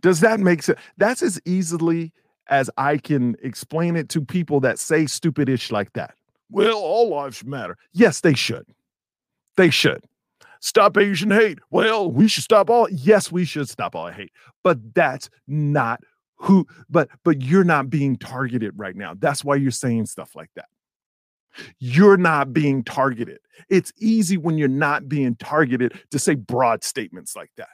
Does 0.00 0.20
that 0.20 0.38
make 0.38 0.62
sense? 0.62 0.78
That's 0.96 1.22
as 1.22 1.40
easily 1.44 2.12
as 2.48 2.70
I 2.76 2.98
can 2.98 3.36
explain 3.42 3.96
it 3.96 4.08
to 4.10 4.20
people 4.20 4.60
that 4.60 4.78
say 4.78 5.06
stupid 5.06 5.48
ish 5.48 5.70
like 5.70 5.92
that. 5.94 6.14
Well, 6.50 6.76
all 6.76 7.10
lives 7.10 7.44
matter. 7.44 7.76
Yes, 7.92 8.20
they 8.20 8.34
should. 8.34 8.66
They 9.56 9.70
should. 9.70 10.04
Stop 10.60 10.96
Asian 10.96 11.30
hate. 11.30 11.58
Well, 11.70 12.10
we 12.10 12.26
should 12.28 12.44
stop 12.44 12.70
all. 12.70 12.88
Yes, 12.90 13.30
we 13.30 13.44
should 13.44 13.68
stop 13.68 13.94
all 13.94 14.10
hate. 14.10 14.32
But 14.62 14.94
that's 14.94 15.28
not 15.46 16.00
who, 16.36 16.66
but 16.88 17.08
but 17.22 17.42
you're 17.42 17.64
not 17.64 17.90
being 17.90 18.16
targeted 18.16 18.72
right 18.76 18.96
now. 18.96 19.14
That's 19.18 19.44
why 19.44 19.56
you're 19.56 19.70
saying 19.70 20.06
stuff 20.06 20.34
like 20.34 20.50
that. 20.56 20.66
You're 21.78 22.16
not 22.16 22.52
being 22.52 22.82
targeted. 22.82 23.38
It's 23.68 23.92
easy 23.98 24.36
when 24.36 24.58
you're 24.58 24.68
not 24.68 25.08
being 25.08 25.36
targeted 25.36 26.00
to 26.10 26.18
say 26.18 26.34
broad 26.34 26.82
statements 26.82 27.36
like 27.36 27.50
that. 27.56 27.68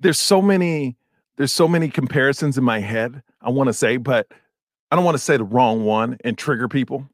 There's 0.00 0.18
so 0.18 0.42
many 0.42 0.96
there's 1.36 1.52
so 1.52 1.68
many 1.68 1.88
comparisons 1.88 2.58
in 2.58 2.64
my 2.64 2.80
head 2.80 3.22
I 3.40 3.50
want 3.50 3.68
to 3.68 3.72
say, 3.72 3.96
but 3.96 4.26
I 4.90 4.96
don't 4.96 5.04
want 5.04 5.14
to 5.14 5.22
say 5.22 5.36
the 5.36 5.44
wrong 5.44 5.84
one 5.84 6.18
and 6.24 6.36
trigger 6.36 6.68
people. 6.68 7.08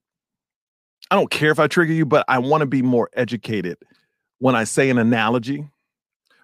I 1.10 1.14
don't 1.14 1.30
care 1.30 1.52
if 1.52 1.60
I 1.60 1.68
trigger 1.68 1.92
you, 1.92 2.04
but 2.04 2.24
I 2.26 2.38
want 2.38 2.62
to 2.62 2.66
be 2.66 2.82
more 2.82 3.08
educated 3.12 3.78
when 4.38 4.56
I 4.56 4.64
say 4.64 4.90
an 4.90 4.98
analogy. 4.98 5.68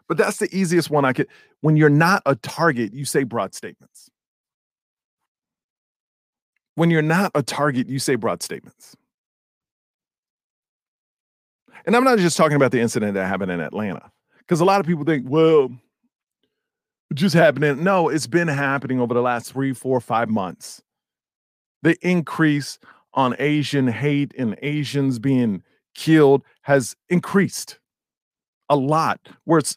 But 0.07 0.19
that's 0.19 0.37
the 0.37 0.55
easiest 0.57 0.91
one 0.91 1.05
I 1.05 1.13
could. 1.13 1.27
When 1.63 1.77
you're 1.77 1.89
not 1.89 2.23
a 2.27 2.37
target, 2.37 2.93
you 2.93 3.05
say 3.05 3.25
broad 3.25 3.55
statements. 3.55 4.11
When 6.75 6.91
you're 6.91 7.03
not 7.03 7.33
a 7.35 7.43
target, 7.43 7.89
you 7.89 7.99
say 7.99 8.15
broad 8.15 8.43
statements. 8.43 8.97
And 11.85 11.97
I'm 11.97 12.05
not 12.05 12.19
just 12.19 12.37
talking 12.37 12.57
about 12.57 12.71
the 12.71 12.81
incident 12.81 13.15
that 13.15 13.27
happened 13.27 13.51
in 13.51 13.61
Atlanta, 13.61 14.11
because 14.39 14.61
a 14.61 14.65
lot 14.65 14.81
of 14.81 14.87
people 14.87 15.05
think, 15.05 15.25
well, 15.29 15.71
just 17.13 17.35
happening. 17.35 17.83
No, 17.83 18.09
it's 18.09 18.27
been 18.27 18.49
happening 18.49 19.01
over 19.01 19.15
the 19.15 19.23
last 19.23 19.53
three, 19.53 19.73
four, 19.73 20.01
five 20.01 20.29
months. 20.29 20.83
The 21.83 21.97
increase 22.07 22.79
on 23.15 23.35
Asian 23.39 23.89
hate 23.89 24.33
and 24.39 24.57
Asians 24.63 25.19
being 25.19 25.63
killed 25.95 26.43
has 26.63 26.97
increased 27.09 27.79
a 28.69 28.77
lot, 28.77 29.21
where 29.45 29.59
it's 29.59 29.77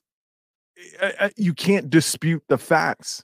eh, 1.00 1.12
eh, 1.20 1.30
you 1.36 1.54
can't 1.54 1.90
dispute 1.90 2.44
the 2.48 2.58
facts. 2.58 3.24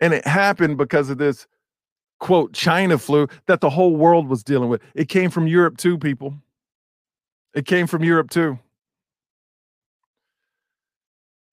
And 0.00 0.12
it 0.12 0.26
happened 0.26 0.76
because 0.76 1.08
of 1.08 1.18
this 1.18 1.46
quote 2.20 2.52
China 2.52 2.98
flu 2.98 3.28
that 3.46 3.60
the 3.60 3.70
whole 3.70 3.96
world 3.96 4.28
was 4.28 4.42
dealing 4.42 4.68
with. 4.68 4.82
It 4.94 5.08
came 5.08 5.30
from 5.30 5.46
Europe 5.46 5.76
too, 5.76 5.98
people. 5.98 6.34
It 7.54 7.66
came 7.66 7.86
from 7.86 8.04
Europe 8.04 8.30
too. 8.30 8.58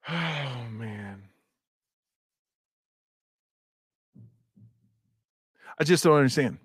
Oh, 0.62 0.68
man. 0.72 1.24
I 5.82 5.84
just 5.84 6.04
don't 6.04 6.16
understand. 6.16 6.60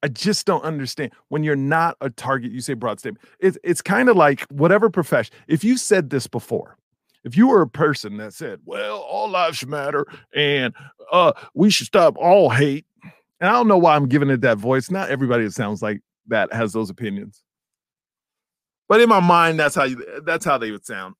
I 0.00 0.06
just 0.06 0.46
don't 0.46 0.62
understand. 0.62 1.10
When 1.26 1.42
you're 1.42 1.56
not 1.56 1.96
a 2.00 2.08
target, 2.08 2.52
you 2.52 2.60
say 2.60 2.74
broad 2.74 3.00
statement. 3.00 3.24
It's 3.40 3.58
it's 3.64 3.82
kind 3.82 4.08
of 4.08 4.16
like 4.16 4.42
whatever 4.42 4.88
profession. 4.90 5.34
If 5.48 5.64
you 5.64 5.76
said 5.76 6.10
this 6.10 6.28
before, 6.28 6.76
if 7.24 7.36
you 7.36 7.48
were 7.48 7.62
a 7.62 7.68
person 7.68 8.18
that 8.18 8.32
said, 8.32 8.60
"Well, 8.64 8.98
all 8.98 9.28
lives 9.28 9.66
matter 9.66 10.06
and 10.36 10.72
uh 11.10 11.32
we 11.54 11.68
should 11.68 11.88
stop 11.88 12.16
all 12.16 12.48
hate," 12.48 12.86
and 13.40 13.50
I 13.50 13.54
don't 13.54 13.66
know 13.66 13.76
why 13.76 13.96
I'm 13.96 14.06
giving 14.06 14.30
it 14.30 14.42
that 14.42 14.58
voice. 14.58 14.88
Not 14.88 15.10
everybody 15.10 15.42
that 15.42 15.54
sounds 15.54 15.82
like 15.82 16.00
that 16.28 16.52
has 16.52 16.72
those 16.72 16.90
opinions. 16.90 17.42
But 18.88 19.00
in 19.00 19.08
my 19.08 19.18
mind, 19.18 19.58
that's 19.58 19.74
how 19.74 19.82
you 19.82 20.22
that's 20.24 20.44
how 20.44 20.58
they 20.58 20.70
would 20.70 20.86
sound. 20.86 21.16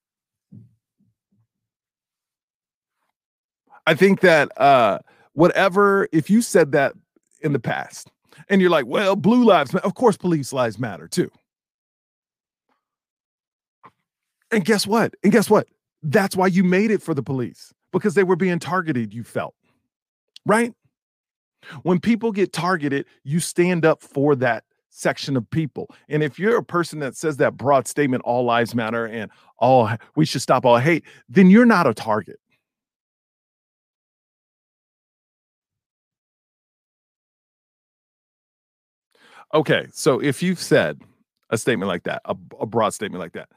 I 3.88 3.94
think 3.94 4.20
that 4.20 4.56
uh 4.56 5.00
whatever 5.34 6.08
if 6.12 6.30
you 6.30 6.42
said 6.42 6.72
that 6.72 6.94
in 7.40 7.52
the 7.52 7.58
past 7.58 8.10
and 8.48 8.60
you're 8.60 8.70
like, 8.70 8.86
well, 8.86 9.16
blue 9.16 9.44
lives 9.44 9.72
matter. 9.72 9.86
Of 9.86 9.94
course, 9.94 10.16
police 10.16 10.52
lives 10.52 10.78
matter 10.78 11.08
too. 11.08 11.30
And 14.50 14.64
guess 14.64 14.86
what? 14.86 15.14
And 15.22 15.32
guess 15.32 15.48
what? 15.48 15.66
That's 16.02 16.36
why 16.36 16.48
you 16.48 16.62
made 16.64 16.90
it 16.90 17.02
for 17.02 17.14
the 17.14 17.22
police 17.22 17.72
because 17.92 18.14
they 18.14 18.24
were 18.24 18.36
being 18.36 18.58
targeted, 18.58 19.14
you 19.14 19.24
felt. 19.24 19.54
Right? 20.44 20.74
When 21.82 22.00
people 22.00 22.32
get 22.32 22.52
targeted, 22.52 23.06
you 23.22 23.40
stand 23.40 23.84
up 23.84 24.02
for 24.02 24.34
that 24.36 24.64
section 24.90 25.36
of 25.36 25.48
people. 25.50 25.88
And 26.08 26.22
if 26.22 26.38
you're 26.38 26.58
a 26.58 26.64
person 26.64 26.98
that 26.98 27.16
says 27.16 27.38
that 27.38 27.56
broad 27.56 27.86
statement, 27.86 28.22
all 28.24 28.44
lives 28.44 28.74
matter 28.74 29.06
and 29.06 29.30
all 29.58 29.90
we 30.16 30.24
should 30.24 30.42
stop 30.42 30.66
all 30.66 30.78
hate, 30.78 31.04
then 31.28 31.48
you're 31.50 31.66
not 31.66 31.86
a 31.86 31.94
target. 31.94 32.38
Okay, 39.54 39.86
so 39.92 40.18
if 40.20 40.42
you've 40.42 40.60
said 40.60 41.00
a 41.50 41.58
statement 41.58 41.88
like 41.88 42.04
that, 42.04 42.22
a, 42.24 42.36
a 42.60 42.66
broad 42.66 42.94
statement 42.94 43.20
like 43.20 43.32
that, 43.32 43.48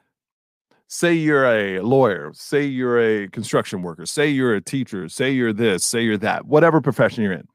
say 0.88 1.14
you're 1.14 1.46
a 1.46 1.80
lawyer, 1.82 2.32
say 2.34 2.64
you're 2.64 3.00
a 3.00 3.28
construction 3.30 3.82
worker, 3.82 4.06
say 4.06 4.28
you're 4.30 4.56
a 4.56 4.62
teacher, 4.62 5.10
say 5.10 5.32
you're 5.32 5.54
this, 5.54 5.84
say 5.84 6.02
you're 6.02 6.18
that, 6.18 6.46
whatever 6.46 6.82
profession 6.82 7.24
you're 7.24 7.34
in. 7.34 7.48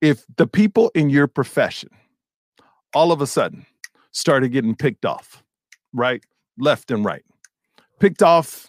If 0.00 0.24
the 0.36 0.46
people 0.46 0.90
in 0.94 1.10
your 1.10 1.26
profession 1.26 1.90
all 2.94 3.12
of 3.12 3.20
a 3.20 3.26
sudden 3.26 3.66
started 4.12 4.50
getting 4.50 4.74
picked 4.74 5.04
off, 5.04 5.42
right? 5.92 6.22
Left 6.58 6.90
and 6.90 7.04
right. 7.04 7.24
Picked 8.00 8.22
off. 8.22 8.68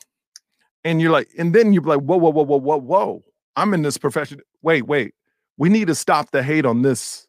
And 0.83 1.01
you're 1.01 1.11
like, 1.11 1.29
and 1.37 1.53
then 1.53 1.73
you're 1.73 1.83
like, 1.83 1.99
whoa, 1.99 2.17
whoa, 2.17 2.31
whoa, 2.31 2.43
whoa, 2.43 2.59
whoa, 2.59 2.77
whoa. 2.77 3.23
I'm 3.55 3.73
in 3.73 3.81
this 3.81 3.97
profession. 3.97 4.39
Wait, 4.61 4.87
wait. 4.87 5.13
We 5.57 5.69
need 5.69 5.87
to 5.87 5.95
stop 5.95 6.31
the 6.31 6.41
hate 6.41 6.65
on 6.65 6.81
this 6.81 7.27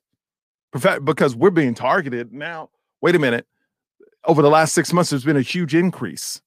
because 0.73 1.35
we're 1.35 1.50
being 1.50 1.75
targeted. 1.75 2.33
Now, 2.33 2.71
wait 3.00 3.15
a 3.15 3.19
minute. 3.19 3.47
Over 4.25 4.43
the 4.43 4.50
last 4.50 4.75
six 4.75 4.93
months, 4.93 5.11
there's 5.11 5.25
been 5.25 5.37
a 5.37 5.43
huge 5.43 5.75
increase 5.75 6.43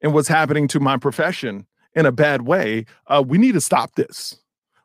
in 0.00 0.12
what's 0.12 0.28
happening 0.28 0.68
to 0.68 0.80
my 0.80 0.96
profession 0.96 1.66
in 1.94 2.06
a 2.06 2.12
bad 2.12 2.42
way. 2.42 2.86
Uh, 3.06 3.22
we 3.26 3.38
need 3.38 3.52
to 3.52 3.60
stop 3.60 3.94
this. 3.94 4.36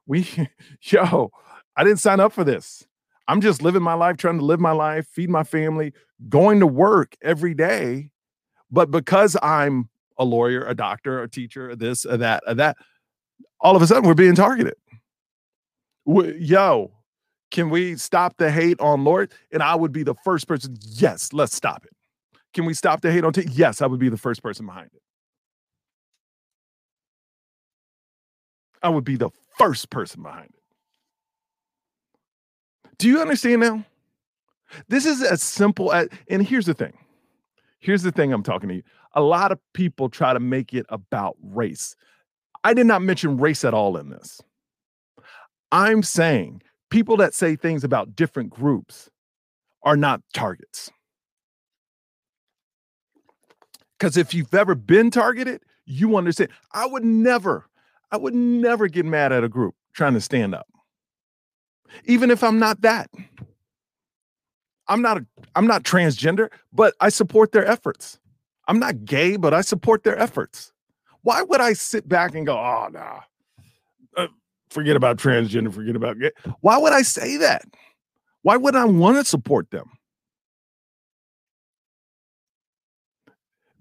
We, 0.06 0.28
yo, 0.82 1.32
I 1.76 1.84
didn't 1.84 2.00
sign 2.00 2.20
up 2.20 2.34
for 2.34 2.44
this. 2.44 2.86
I'm 3.28 3.42
just 3.42 3.62
living 3.62 3.84
my 3.84 3.94
life, 3.94 4.18
trying 4.18 4.40
to 4.40 4.46
live 4.46 4.60
my 4.60 4.72
life, 4.72 5.08
feed 5.08 5.30
my 5.30 5.44
family, 5.44 5.94
going 6.28 6.60
to 6.60 6.68
work 6.68 7.16
every 7.22 7.54
day. 7.54 8.12
But 8.72 8.92
because 8.92 9.38
I'm 9.42 9.90
a 10.18 10.26
lawyer, 10.26 10.66
a 10.66 10.76
doctor, 10.76 11.22
a 11.22 11.30
teacher, 11.30 11.76
this, 11.76 12.04
that, 12.10 12.44
that, 12.48 12.78
all 13.62 13.76
of 13.76 13.82
a 13.82 13.88
sudden 13.88 14.08
we're 14.08 14.14
being 14.16 14.36
targeted. 14.36 14.76
We, 16.06 16.38
yo, 16.38 16.92
can 17.52 17.70
we 17.70 17.96
stop 17.96 18.38
the 18.38 18.52
hate 18.52 18.80
on 18.80 19.04
Lord? 19.04 19.32
And 19.52 19.64
I 19.64 19.76
would 19.76 19.92
be 19.92 20.04
the 20.04 20.16
first 20.24 20.48
person. 20.48 20.78
Yes, 20.82 21.34
let's 21.34 21.56
stop 21.56 21.86
it. 21.86 21.92
Can 22.54 22.66
we 22.66 22.74
stop 22.74 23.02
the 23.02 23.12
hate 23.12 23.24
on 23.24 23.34
T? 23.34 23.46
Yes, 23.52 23.82
I 23.82 23.88
would 23.88 24.00
be 24.00 24.10
the 24.10 24.18
first 24.18 24.44
person 24.44 24.66
behind 24.66 24.90
it. 24.94 25.02
I 28.82 28.90
would 28.90 29.04
be 29.04 29.18
the 29.18 29.30
first 29.58 29.90
person 29.90 30.24
behind 30.24 30.50
it. 30.50 30.54
Do 32.98 33.08
you 33.08 33.20
understand 33.20 33.62
now? 33.62 33.86
This 34.88 35.06
is 35.06 35.22
as 35.24 35.42
simple 35.42 35.92
as, 35.92 36.10
and 36.30 36.46
here's 36.46 36.66
the 36.66 36.74
thing. 36.74 36.94
Here's 37.80 38.04
the 38.04 38.12
thing 38.12 38.32
I'm 38.32 38.44
talking 38.44 38.70
to 38.70 38.76
you. 38.76 38.84
A 39.14 39.22
lot 39.22 39.52
of 39.52 39.60
people 39.74 40.10
try 40.10 40.34
to 40.34 40.40
make 40.40 40.74
it 40.74 40.86
about 40.90 41.36
race. 41.42 41.96
I 42.64 42.74
did 42.74 42.86
not 42.86 43.02
mention 43.02 43.38
race 43.38 43.64
at 43.64 43.74
all 43.74 43.98
in 43.98 44.10
this. 44.10 44.42
I'm 45.72 46.04
saying 46.04 46.62
people 46.90 47.18
that 47.18 47.34
say 47.34 47.56
things 47.56 47.84
about 47.84 48.16
different 48.16 48.50
groups 48.50 49.10
are 49.84 49.98
not 49.98 50.22
targets. 50.34 50.92
Because 53.98 54.18
if 54.18 54.34
you've 54.34 54.54
ever 54.54 54.76
been 54.76 55.12
targeted, 55.12 55.62
you 55.86 56.16
understand. 56.16 56.52
I 56.72 56.86
would 56.86 57.04
never, 57.04 57.66
I 58.12 58.18
would 58.18 58.34
never 58.34 58.88
get 58.88 59.06
mad 59.06 59.32
at 59.32 59.44
a 59.44 59.50
group 59.50 59.76
trying 59.94 60.14
to 60.14 60.22
stand 60.22 60.56
up 60.56 60.68
even 62.06 62.32
if 62.32 62.44
I'm 62.44 62.60
not 62.60 62.82
that. 62.82 63.10
I'm 64.88 65.02
not 65.02 65.18
a, 65.18 65.26
I'm 65.56 65.68
not 65.68 65.84
transgender, 65.84 66.50
but 66.74 66.96
I 67.00 67.10
support 67.10 67.52
their 67.52 67.66
efforts. 67.66 68.20
I'm 68.68 68.80
not 68.80 69.06
gay, 69.06 69.38
but 69.38 69.54
I 69.54 69.62
support 69.62 70.04
their 70.04 70.18
efforts. 70.18 70.74
Why 71.22 71.42
would 71.42 71.62
I 71.62 71.74
sit 71.74 72.08
back 72.08 72.34
and 72.34 72.46
go, 72.46 72.58
"Oh, 72.58 72.88
nah. 72.92 73.22
Uh, 74.18 74.28
forget 74.70 74.96
about 74.96 75.18
transgender, 75.18 75.74
forget 75.74 75.96
about 75.96 76.20
gay." 76.20 76.32
Why 76.62 76.78
would 76.78 76.94
I 76.94 77.02
say 77.02 77.38
that? 77.38 77.66
Why 78.42 78.58
would 78.58 78.76
I 78.76 78.86
want 78.86 79.18
to 79.18 79.26
support 79.26 79.70
them? 79.72 79.90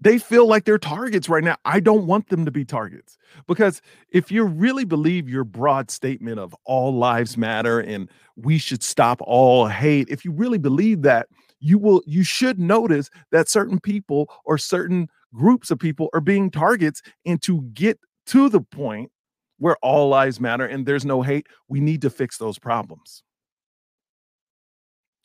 they 0.01 0.17
feel 0.17 0.47
like 0.47 0.65
they're 0.65 0.77
targets 0.77 1.27
right 1.27 1.43
now. 1.43 1.57
I 1.65 1.79
don't 1.79 2.07
want 2.07 2.29
them 2.29 2.45
to 2.45 2.51
be 2.51 2.63
targets 2.63 3.17
because 3.47 3.81
if 4.09 4.31
you 4.31 4.43
really 4.43 4.85
believe 4.85 5.27
your 5.27 5.43
broad 5.43 5.91
statement 5.91 6.39
of 6.39 6.55
all 6.65 6.93
lives 6.93 7.37
matter 7.37 7.79
and 7.79 8.09
we 8.35 8.57
should 8.57 8.83
stop 8.83 9.19
all 9.21 9.67
hate, 9.67 10.07
if 10.09 10.23
you 10.23 10.31
really 10.31 10.57
believe 10.57 11.01
that, 11.01 11.27
you 11.59 11.77
will 11.77 12.01
you 12.05 12.23
should 12.23 12.57
notice 12.57 13.09
that 13.31 13.49
certain 13.49 13.79
people 13.79 14.29
or 14.45 14.57
certain 14.57 15.09
groups 15.33 15.69
of 15.69 15.77
people 15.77 16.09
are 16.13 16.21
being 16.21 16.49
targets 16.49 17.01
and 17.25 17.41
to 17.41 17.61
get 17.73 17.99
to 18.27 18.47
the 18.47 18.61
point 18.61 19.11
where 19.59 19.77
all 19.81 20.09
lives 20.09 20.39
matter 20.39 20.65
and 20.65 20.85
there's 20.85 21.05
no 21.05 21.21
hate 21.21 21.47
we 21.67 21.79
need 21.79 22.01
to 22.01 22.09
fix 22.09 22.37
those 22.37 22.57
problems. 22.57 23.23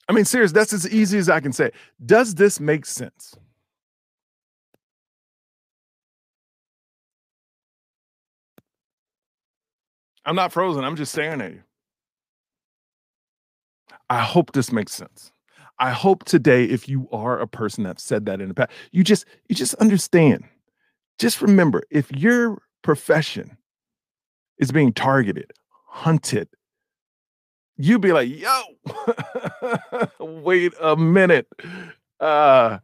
I 0.08 0.12
mean 0.12 0.24
serious 0.26 0.52
that's 0.52 0.72
as 0.72 0.88
easy 0.92 1.18
as 1.18 1.28
i 1.28 1.40
can 1.40 1.52
say. 1.52 1.70
Does 2.04 2.34
this 2.34 2.60
make 2.60 2.84
sense? 2.84 3.34
I'm 10.26 10.36
not 10.36 10.52
frozen 10.52 10.84
i'm 10.84 10.96
just 10.96 11.12
staring 11.12 11.40
at 11.40 11.52
you. 11.52 11.62
I 14.10 14.20
hope 14.20 14.52
this 14.52 14.70
makes 14.70 14.92
sense. 14.92 15.32
I 15.78 15.90
hope 15.90 16.24
today, 16.24 16.64
if 16.64 16.88
you 16.88 17.08
are 17.10 17.38
a 17.38 17.48
person 17.48 17.84
that 17.84 17.98
said 17.98 18.26
that 18.26 18.40
in 18.40 18.48
the 18.48 18.54
past, 18.54 18.70
you 18.92 19.02
just 19.02 19.24
you 19.48 19.56
just 19.56 19.74
understand. 19.76 20.44
Just 21.18 21.42
remember, 21.42 21.82
if 21.90 22.12
your 22.12 22.62
profession 22.82 23.56
is 24.58 24.72
being 24.72 24.92
targeted, 24.92 25.52
hunted, 25.86 26.48
You'd 27.76 28.00
be 28.00 28.12
like, 28.12 28.28
yo, 28.28 28.62
wait 30.20 30.72
a 30.80 30.96
minute. 30.96 31.48
Uh 32.20 32.78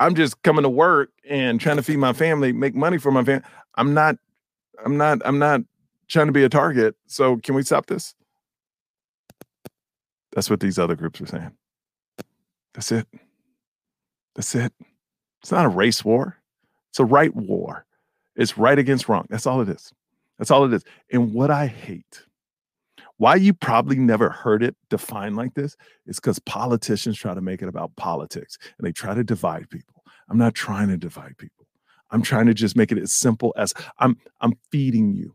I'm 0.00 0.14
just 0.14 0.42
coming 0.42 0.64
to 0.64 0.68
work 0.68 1.10
and 1.28 1.60
trying 1.60 1.76
to 1.76 1.82
feed 1.82 1.98
my 1.98 2.12
family, 2.12 2.52
make 2.52 2.74
money 2.74 2.98
for 2.98 3.12
my 3.12 3.24
family. 3.24 3.44
I'm 3.76 3.94
not, 3.94 4.16
I'm 4.84 4.96
not, 4.96 5.20
I'm 5.24 5.38
not 5.38 5.60
trying 6.08 6.26
to 6.26 6.32
be 6.32 6.42
a 6.42 6.48
target. 6.48 6.96
So 7.06 7.36
can 7.38 7.54
we 7.54 7.62
stop 7.62 7.86
this? 7.86 8.14
That's 10.32 10.50
what 10.50 10.58
these 10.58 10.80
other 10.80 10.96
groups 10.96 11.20
are 11.20 11.26
saying. 11.26 11.52
That's 12.74 12.90
it. 12.90 13.06
That's 14.34 14.54
it. 14.56 14.72
It's 15.42 15.52
not 15.52 15.64
a 15.64 15.68
race 15.68 16.04
war. 16.04 16.38
It's 16.90 16.98
a 16.98 17.04
right 17.04 17.34
war. 17.34 17.86
It's 18.34 18.58
right 18.58 18.78
against 18.78 19.08
wrong. 19.08 19.26
That's 19.30 19.46
all 19.46 19.60
it 19.60 19.68
is. 19.68 19.92
That's 20.38 20.50
all 20.50 20.64
it 20.64 20.72
is. 20.72 20.84
And 21.12 21.32
what 21.32 21.50
I 21.50 21.66
hate, 21.66 22.22
why 23.18 23.36
you 23.36 23.54
probably 23.54 23.96
never 23.96 24.30
heard 24.30 24.62
it 24.62 24.76
defined 24.90 25.36
like 25.36 25.54
this, 25.54 25.76
is 26.06 26.16
because 26.16 26.38
politicians 26.40 27.18
try 27.18 27.34
to 27.34 27.40
make 27.40 27.62
it 27.62 27.68
about 27.68 27.94
politics 27.96 28.58
and 28.78 28.86
they 28.86 28.92
try 28.92 29.14
to 29.14 29.24
divide 29.24 29.70
people. 29.70 30.02
I'm 30.28 30.38
not 30.38 30.54
trying 30.54 30.88
to 30.88 30.96
divide 30.96 31.36
people. 31.38 31.66
I'm 32.10 32.22
trying 32.22 32.46
to 32.46 32.54
just 32.54 32.76
make 32.76 32.92
it 32.92 32.98
as 32.98 33.12
simple 33.12 33.54
as 33.56 33.74
I'm 33.98 34.16
I'm 34.40 34.54
feeding 34.70 35.12
you. 35.14 35.34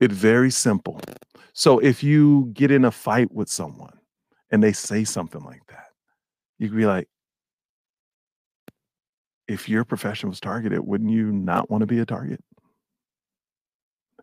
It's 0.00 0.14
very 0.14 0.50
simple. 0.50 1.00
So 1.52 1.78
if 1.78 2.02
you 2.02 2.50
get 2.54 2.70
in 2.70 2.84
a 2.84 2.90
fight 2.90 3.32
with 3.32 3.50
someone 3.50 3.98
and 4.50 4.62
they 4.62 4.72
say 4.72 5.04
something 5.04 5.42
like 5.42 5.62
that, 5.68 5.86
you 6.58 6.68
could 6.68 6.76
be 6.76 6.86
like, 6.86 7.08
if 9.48 9.68
your 9.68 9.84
profession 9.84 10.28
was 10.28 10.40
targeted, 10.40 10.80
wouldn't 10.80 11.10
you 11.10 11.32
not 11.32 11.70
want 11.70 11.82
to 11.82 11.86
be 11.86 11.98
a 11.98 12.06
target? 12.06 12.42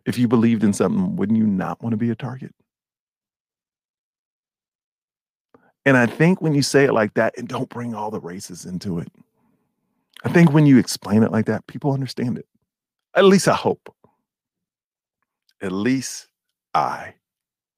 If 0.08 0.18
you 0.18 0.30
believed 0.30 0.64
in 0.64 0.72
something, 0.72 1.18
wouldn't 1.18 1.38
you 1.38 1.46
not 1.46 1.84
want 1.84 1.92
to 1.92 1.98
be 1.98 2.10
a 2.10 2.16
target? 2.16 2.56
And 5.86 5.98
I 5.98 6.06
think 6.06 6.42
when 6.42 6.56
you 6.56 6.62
say 6.62 6.86
it 6.86 6.94
like 6.94 7.14
that, 7.16 7.38
and 7.38 7.48
don't 7.48 7.70
bring 7.70 7.94
all 7.94 8.10
the 8.10 8.22
races 8.22 8.66
into 8.66 9.00
it, 9.00 9.10
I 10.24 10.30
think 10.30 10.54
when 10.54 10.66
you 10.66 10.78
explain 10.78 11.24
it 11.24 11.32
like 11.32 11.46
that, 11.48 11.68
people 11.68 11.92
understand 11.92 12.38
it. 12.38 12.48
At 13.16 13.26
least 13.26 13.50
I 13.50 13.54
hope. 13.54 13.94
At 15.62 15.74
least 15.74 16.30
I 16.74 17.16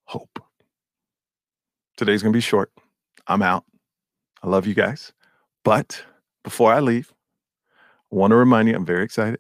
hope. 0.06 0.40
Today's 1.98 2.22
going 2.22 2.32
to 2.32 2.38
be 2.38 2.42
short. 2.42 2.72
I'm 3.28 3.42
out. 3.42 3.66
I 4.44 4.48
love 4.48 4.68
you 4.68 4.76
guys. 4.76 5.14
But 5.64 6.04
before 6.44 6.72
I 6.72 6.80
leave, 6.80 7.12
I 8.12 8.16
want 8.16 8.32
to 8.32 8.36
remind 8.36 8.70
you 8.70 8.76
I'm 8.76 8.86
very 8.86 9.04
excited. 9.04 9.40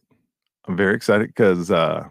I'm 0.68 0.76
very 0.76 0.96
excited 0.96 1.28
because 1.28 1.72
uh, 1.72 2.08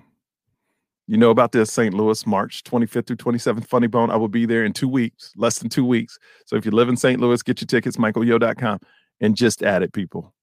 you 1.08 1.16
know 1.16 1.30
about 1.30 1.52
this 1.52 1.72
St. 1.72 1.94
Louis, 1.94 2.26
March 2.26 2.62
25th 2.64 3.06
through 3.06 3.16
27th, 3.16 3.66
Funny 3.66 3.86
Bone. 3.86 4.10
I 4.10 4.16
will 4.16 4.28
be 4.28 4.44
there 4.44 4.66
in 4.66 4.74
two 4.74 4.88
weeks, 4.88 5.32
less 5.36 5.58
than 5.58 5.70
two 5.70 5.84
weeks. 5.84 6.18
So 6.44 6.54
if 6.54 6.66
you 6.66 6.70
live 6.70 6.90
in 6.90 6.98
St. 6.98 7.18
Louis, 7.18 7.42
get 7.42 7.62
your 7.62 7.66
tickets, 7.66 7.96
michaelyo.com, 7.96 8.78
and 9.22 9.34
just 9.34 9.62
add 9.62 9.82
it, 9.82 9.94
people. 9.94 10.34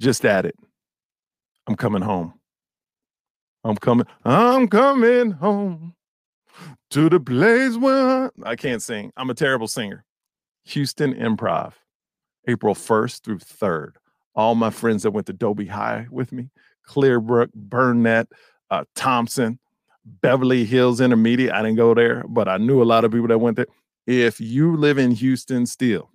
Just 0.00 0.24
add 0.24 0.46
it. 0.46 0.54
I'm 1.66 1.74
coming 1.74 2.02
home. 2.02 2.34
I'm 3.64 3.76
coming. 3.76 4.06
I'm 4.24 4.68
coming 4.68 5.32
home 5.32 5.94
to 6.90 7.08
the 7.08 7.18
place 7.18 7.76
where 7.76 8.30
I 8.44 8.54
can't 8.54 8.82
sing. 8.82 9.12
I'm 9.16 9.30
a 9.30 9.34
terrible 9.34 9.68
singer. 9.68 10.04
Houston 10.66 11.14
Improv, 11.14 11.72
April 12.46 12.76
1st 12.76 13.24
through 13.24 13.38
3rd. 13.38 13.94
All 14.36 14.54
my 14.54 14.70
friends 14.70 15.02
that 15.02 15.10
went 15.10 15.26
to 15.26 15.32
Dobie 15.32 15.66
High 15.66 16.06
with 16.12 16.30
me, 16.30 16.50
Clearbrook, 16.88 17.52
Burnett, 17.54 18.28
uh, 18.70 18.84
Thompson, 18.94 19.58
Beverly 20.04 20.64
Hills 20.64 21.00
Intermediate. 21.00 21.52
I 21.52 21.62
didn't 21.62 21.76
go 21.76 21.94
there, 21.94 22.24
but 22.28 22.48
I 22.48 22.56
knew 22.56 22.82
a 22.82 22.84
lot 22.84 23.04
of 23.04 23.12
people 23.12 23.28
that 23.28 23.38
went 23.38 23.56
there. 23.56 23.66
If 24.06 24.40
you 24.40 24.76
live 24.76 24.98
in 24.98 25.12
Houston 25.12 25.66
still, 25.66 26.10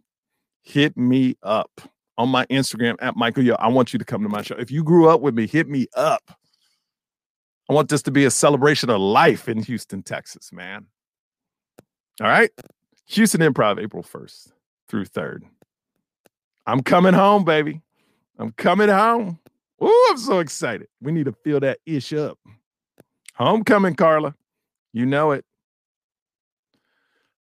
hit 0.61 0.97
me 0.97 1.37
up 1.43 1.81
on 2.17 2.29
my 2.29 2.45
Instagram 2.47 2.95
at 2.99 3.15
Michael 3.15 3.43
Yo. 3.43 3.55
I 3.55 3.67
want 3.69 3.93
you 3.93 3.99
to 3.99 4.05
come 4.05 4.23
to 4.23 4.29
my 4.29 4.41
show. 4.41 4.55
If 4.55 4.71
you 4.71 4.83
grew 4.83 5.07
up 5.07 5.21
with 5.21 5.35
me, 5.35 5.47
hit 5.47 5.69
me 5.69 5.87
up. 5.95 6.21
I 7.69 7.73
want 7.73 7.89
this 7.89 8.01
to 8.03 8.11
be 8.11 8.25
a 8.25 8.31
celebration 8.31 8.89
of 8.89 8.99
life 8.99 9.47
in 9.47 9.61
Houston, 9.63 10.01
Texas, 10.01 10.51
man. 10.51 10.87
All 12.21 12.27
right. 12.27 12.51
Houston 13.07 13.41
Improv, 13.41 13.81
April 13.81 14.03
1st 14.03 14.51
through 14.89 15.05
3rd. 15.05 15.43
I'm 16.65 16.81
coming 16.81 17.13
home, 17.13 17.45
baby. 17.45 17.81
I'm 18.37 18.51
coming 18.51 18.89
home. 18.89 19.39
Oh, 19.79 20.07
I'm 20.11 20.17
so 20.17 20.39
excited. 20.39 20.87
We 21.01 21.11
need 21.11 21.25
to 21.25 21.31
fill 21.31 21.59
that 21.61 21.79
ish 21.85 22.11
up. 22.13 22.37
Homecoming, 23.37 23.93
Carla. 23.93 24.33
You 24.93 25.05
know 25.05 25.31
it. 25.31 25.45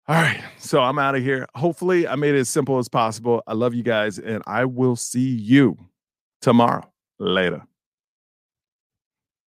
All 0.07 0.15
right. 0.15 0.43
So 0.57 0.81
I'm 0.81 0.99
out 0.99 1.15
of 1.15 1.23
here. 1.23 1.47
Hopefully, 1.55 2.05
I 2.05 2.15
made 2.15 2.35
it 2.35 2.39
as 2.39 2.49
simple 2.49 2.79
as 2.79 2.89
possible. 2.89 3.41
I 3.47 3.53
love 3.53 3.73
you 3.73 3.83
guys, 3.83 4.19
and 4.19 4.43
I 4.45 4.65
will 4.65 4.97
see 4.97 5.29
you 5.29 5.77
tomorrow. 6.41 6.83
Later. 7.17 7.63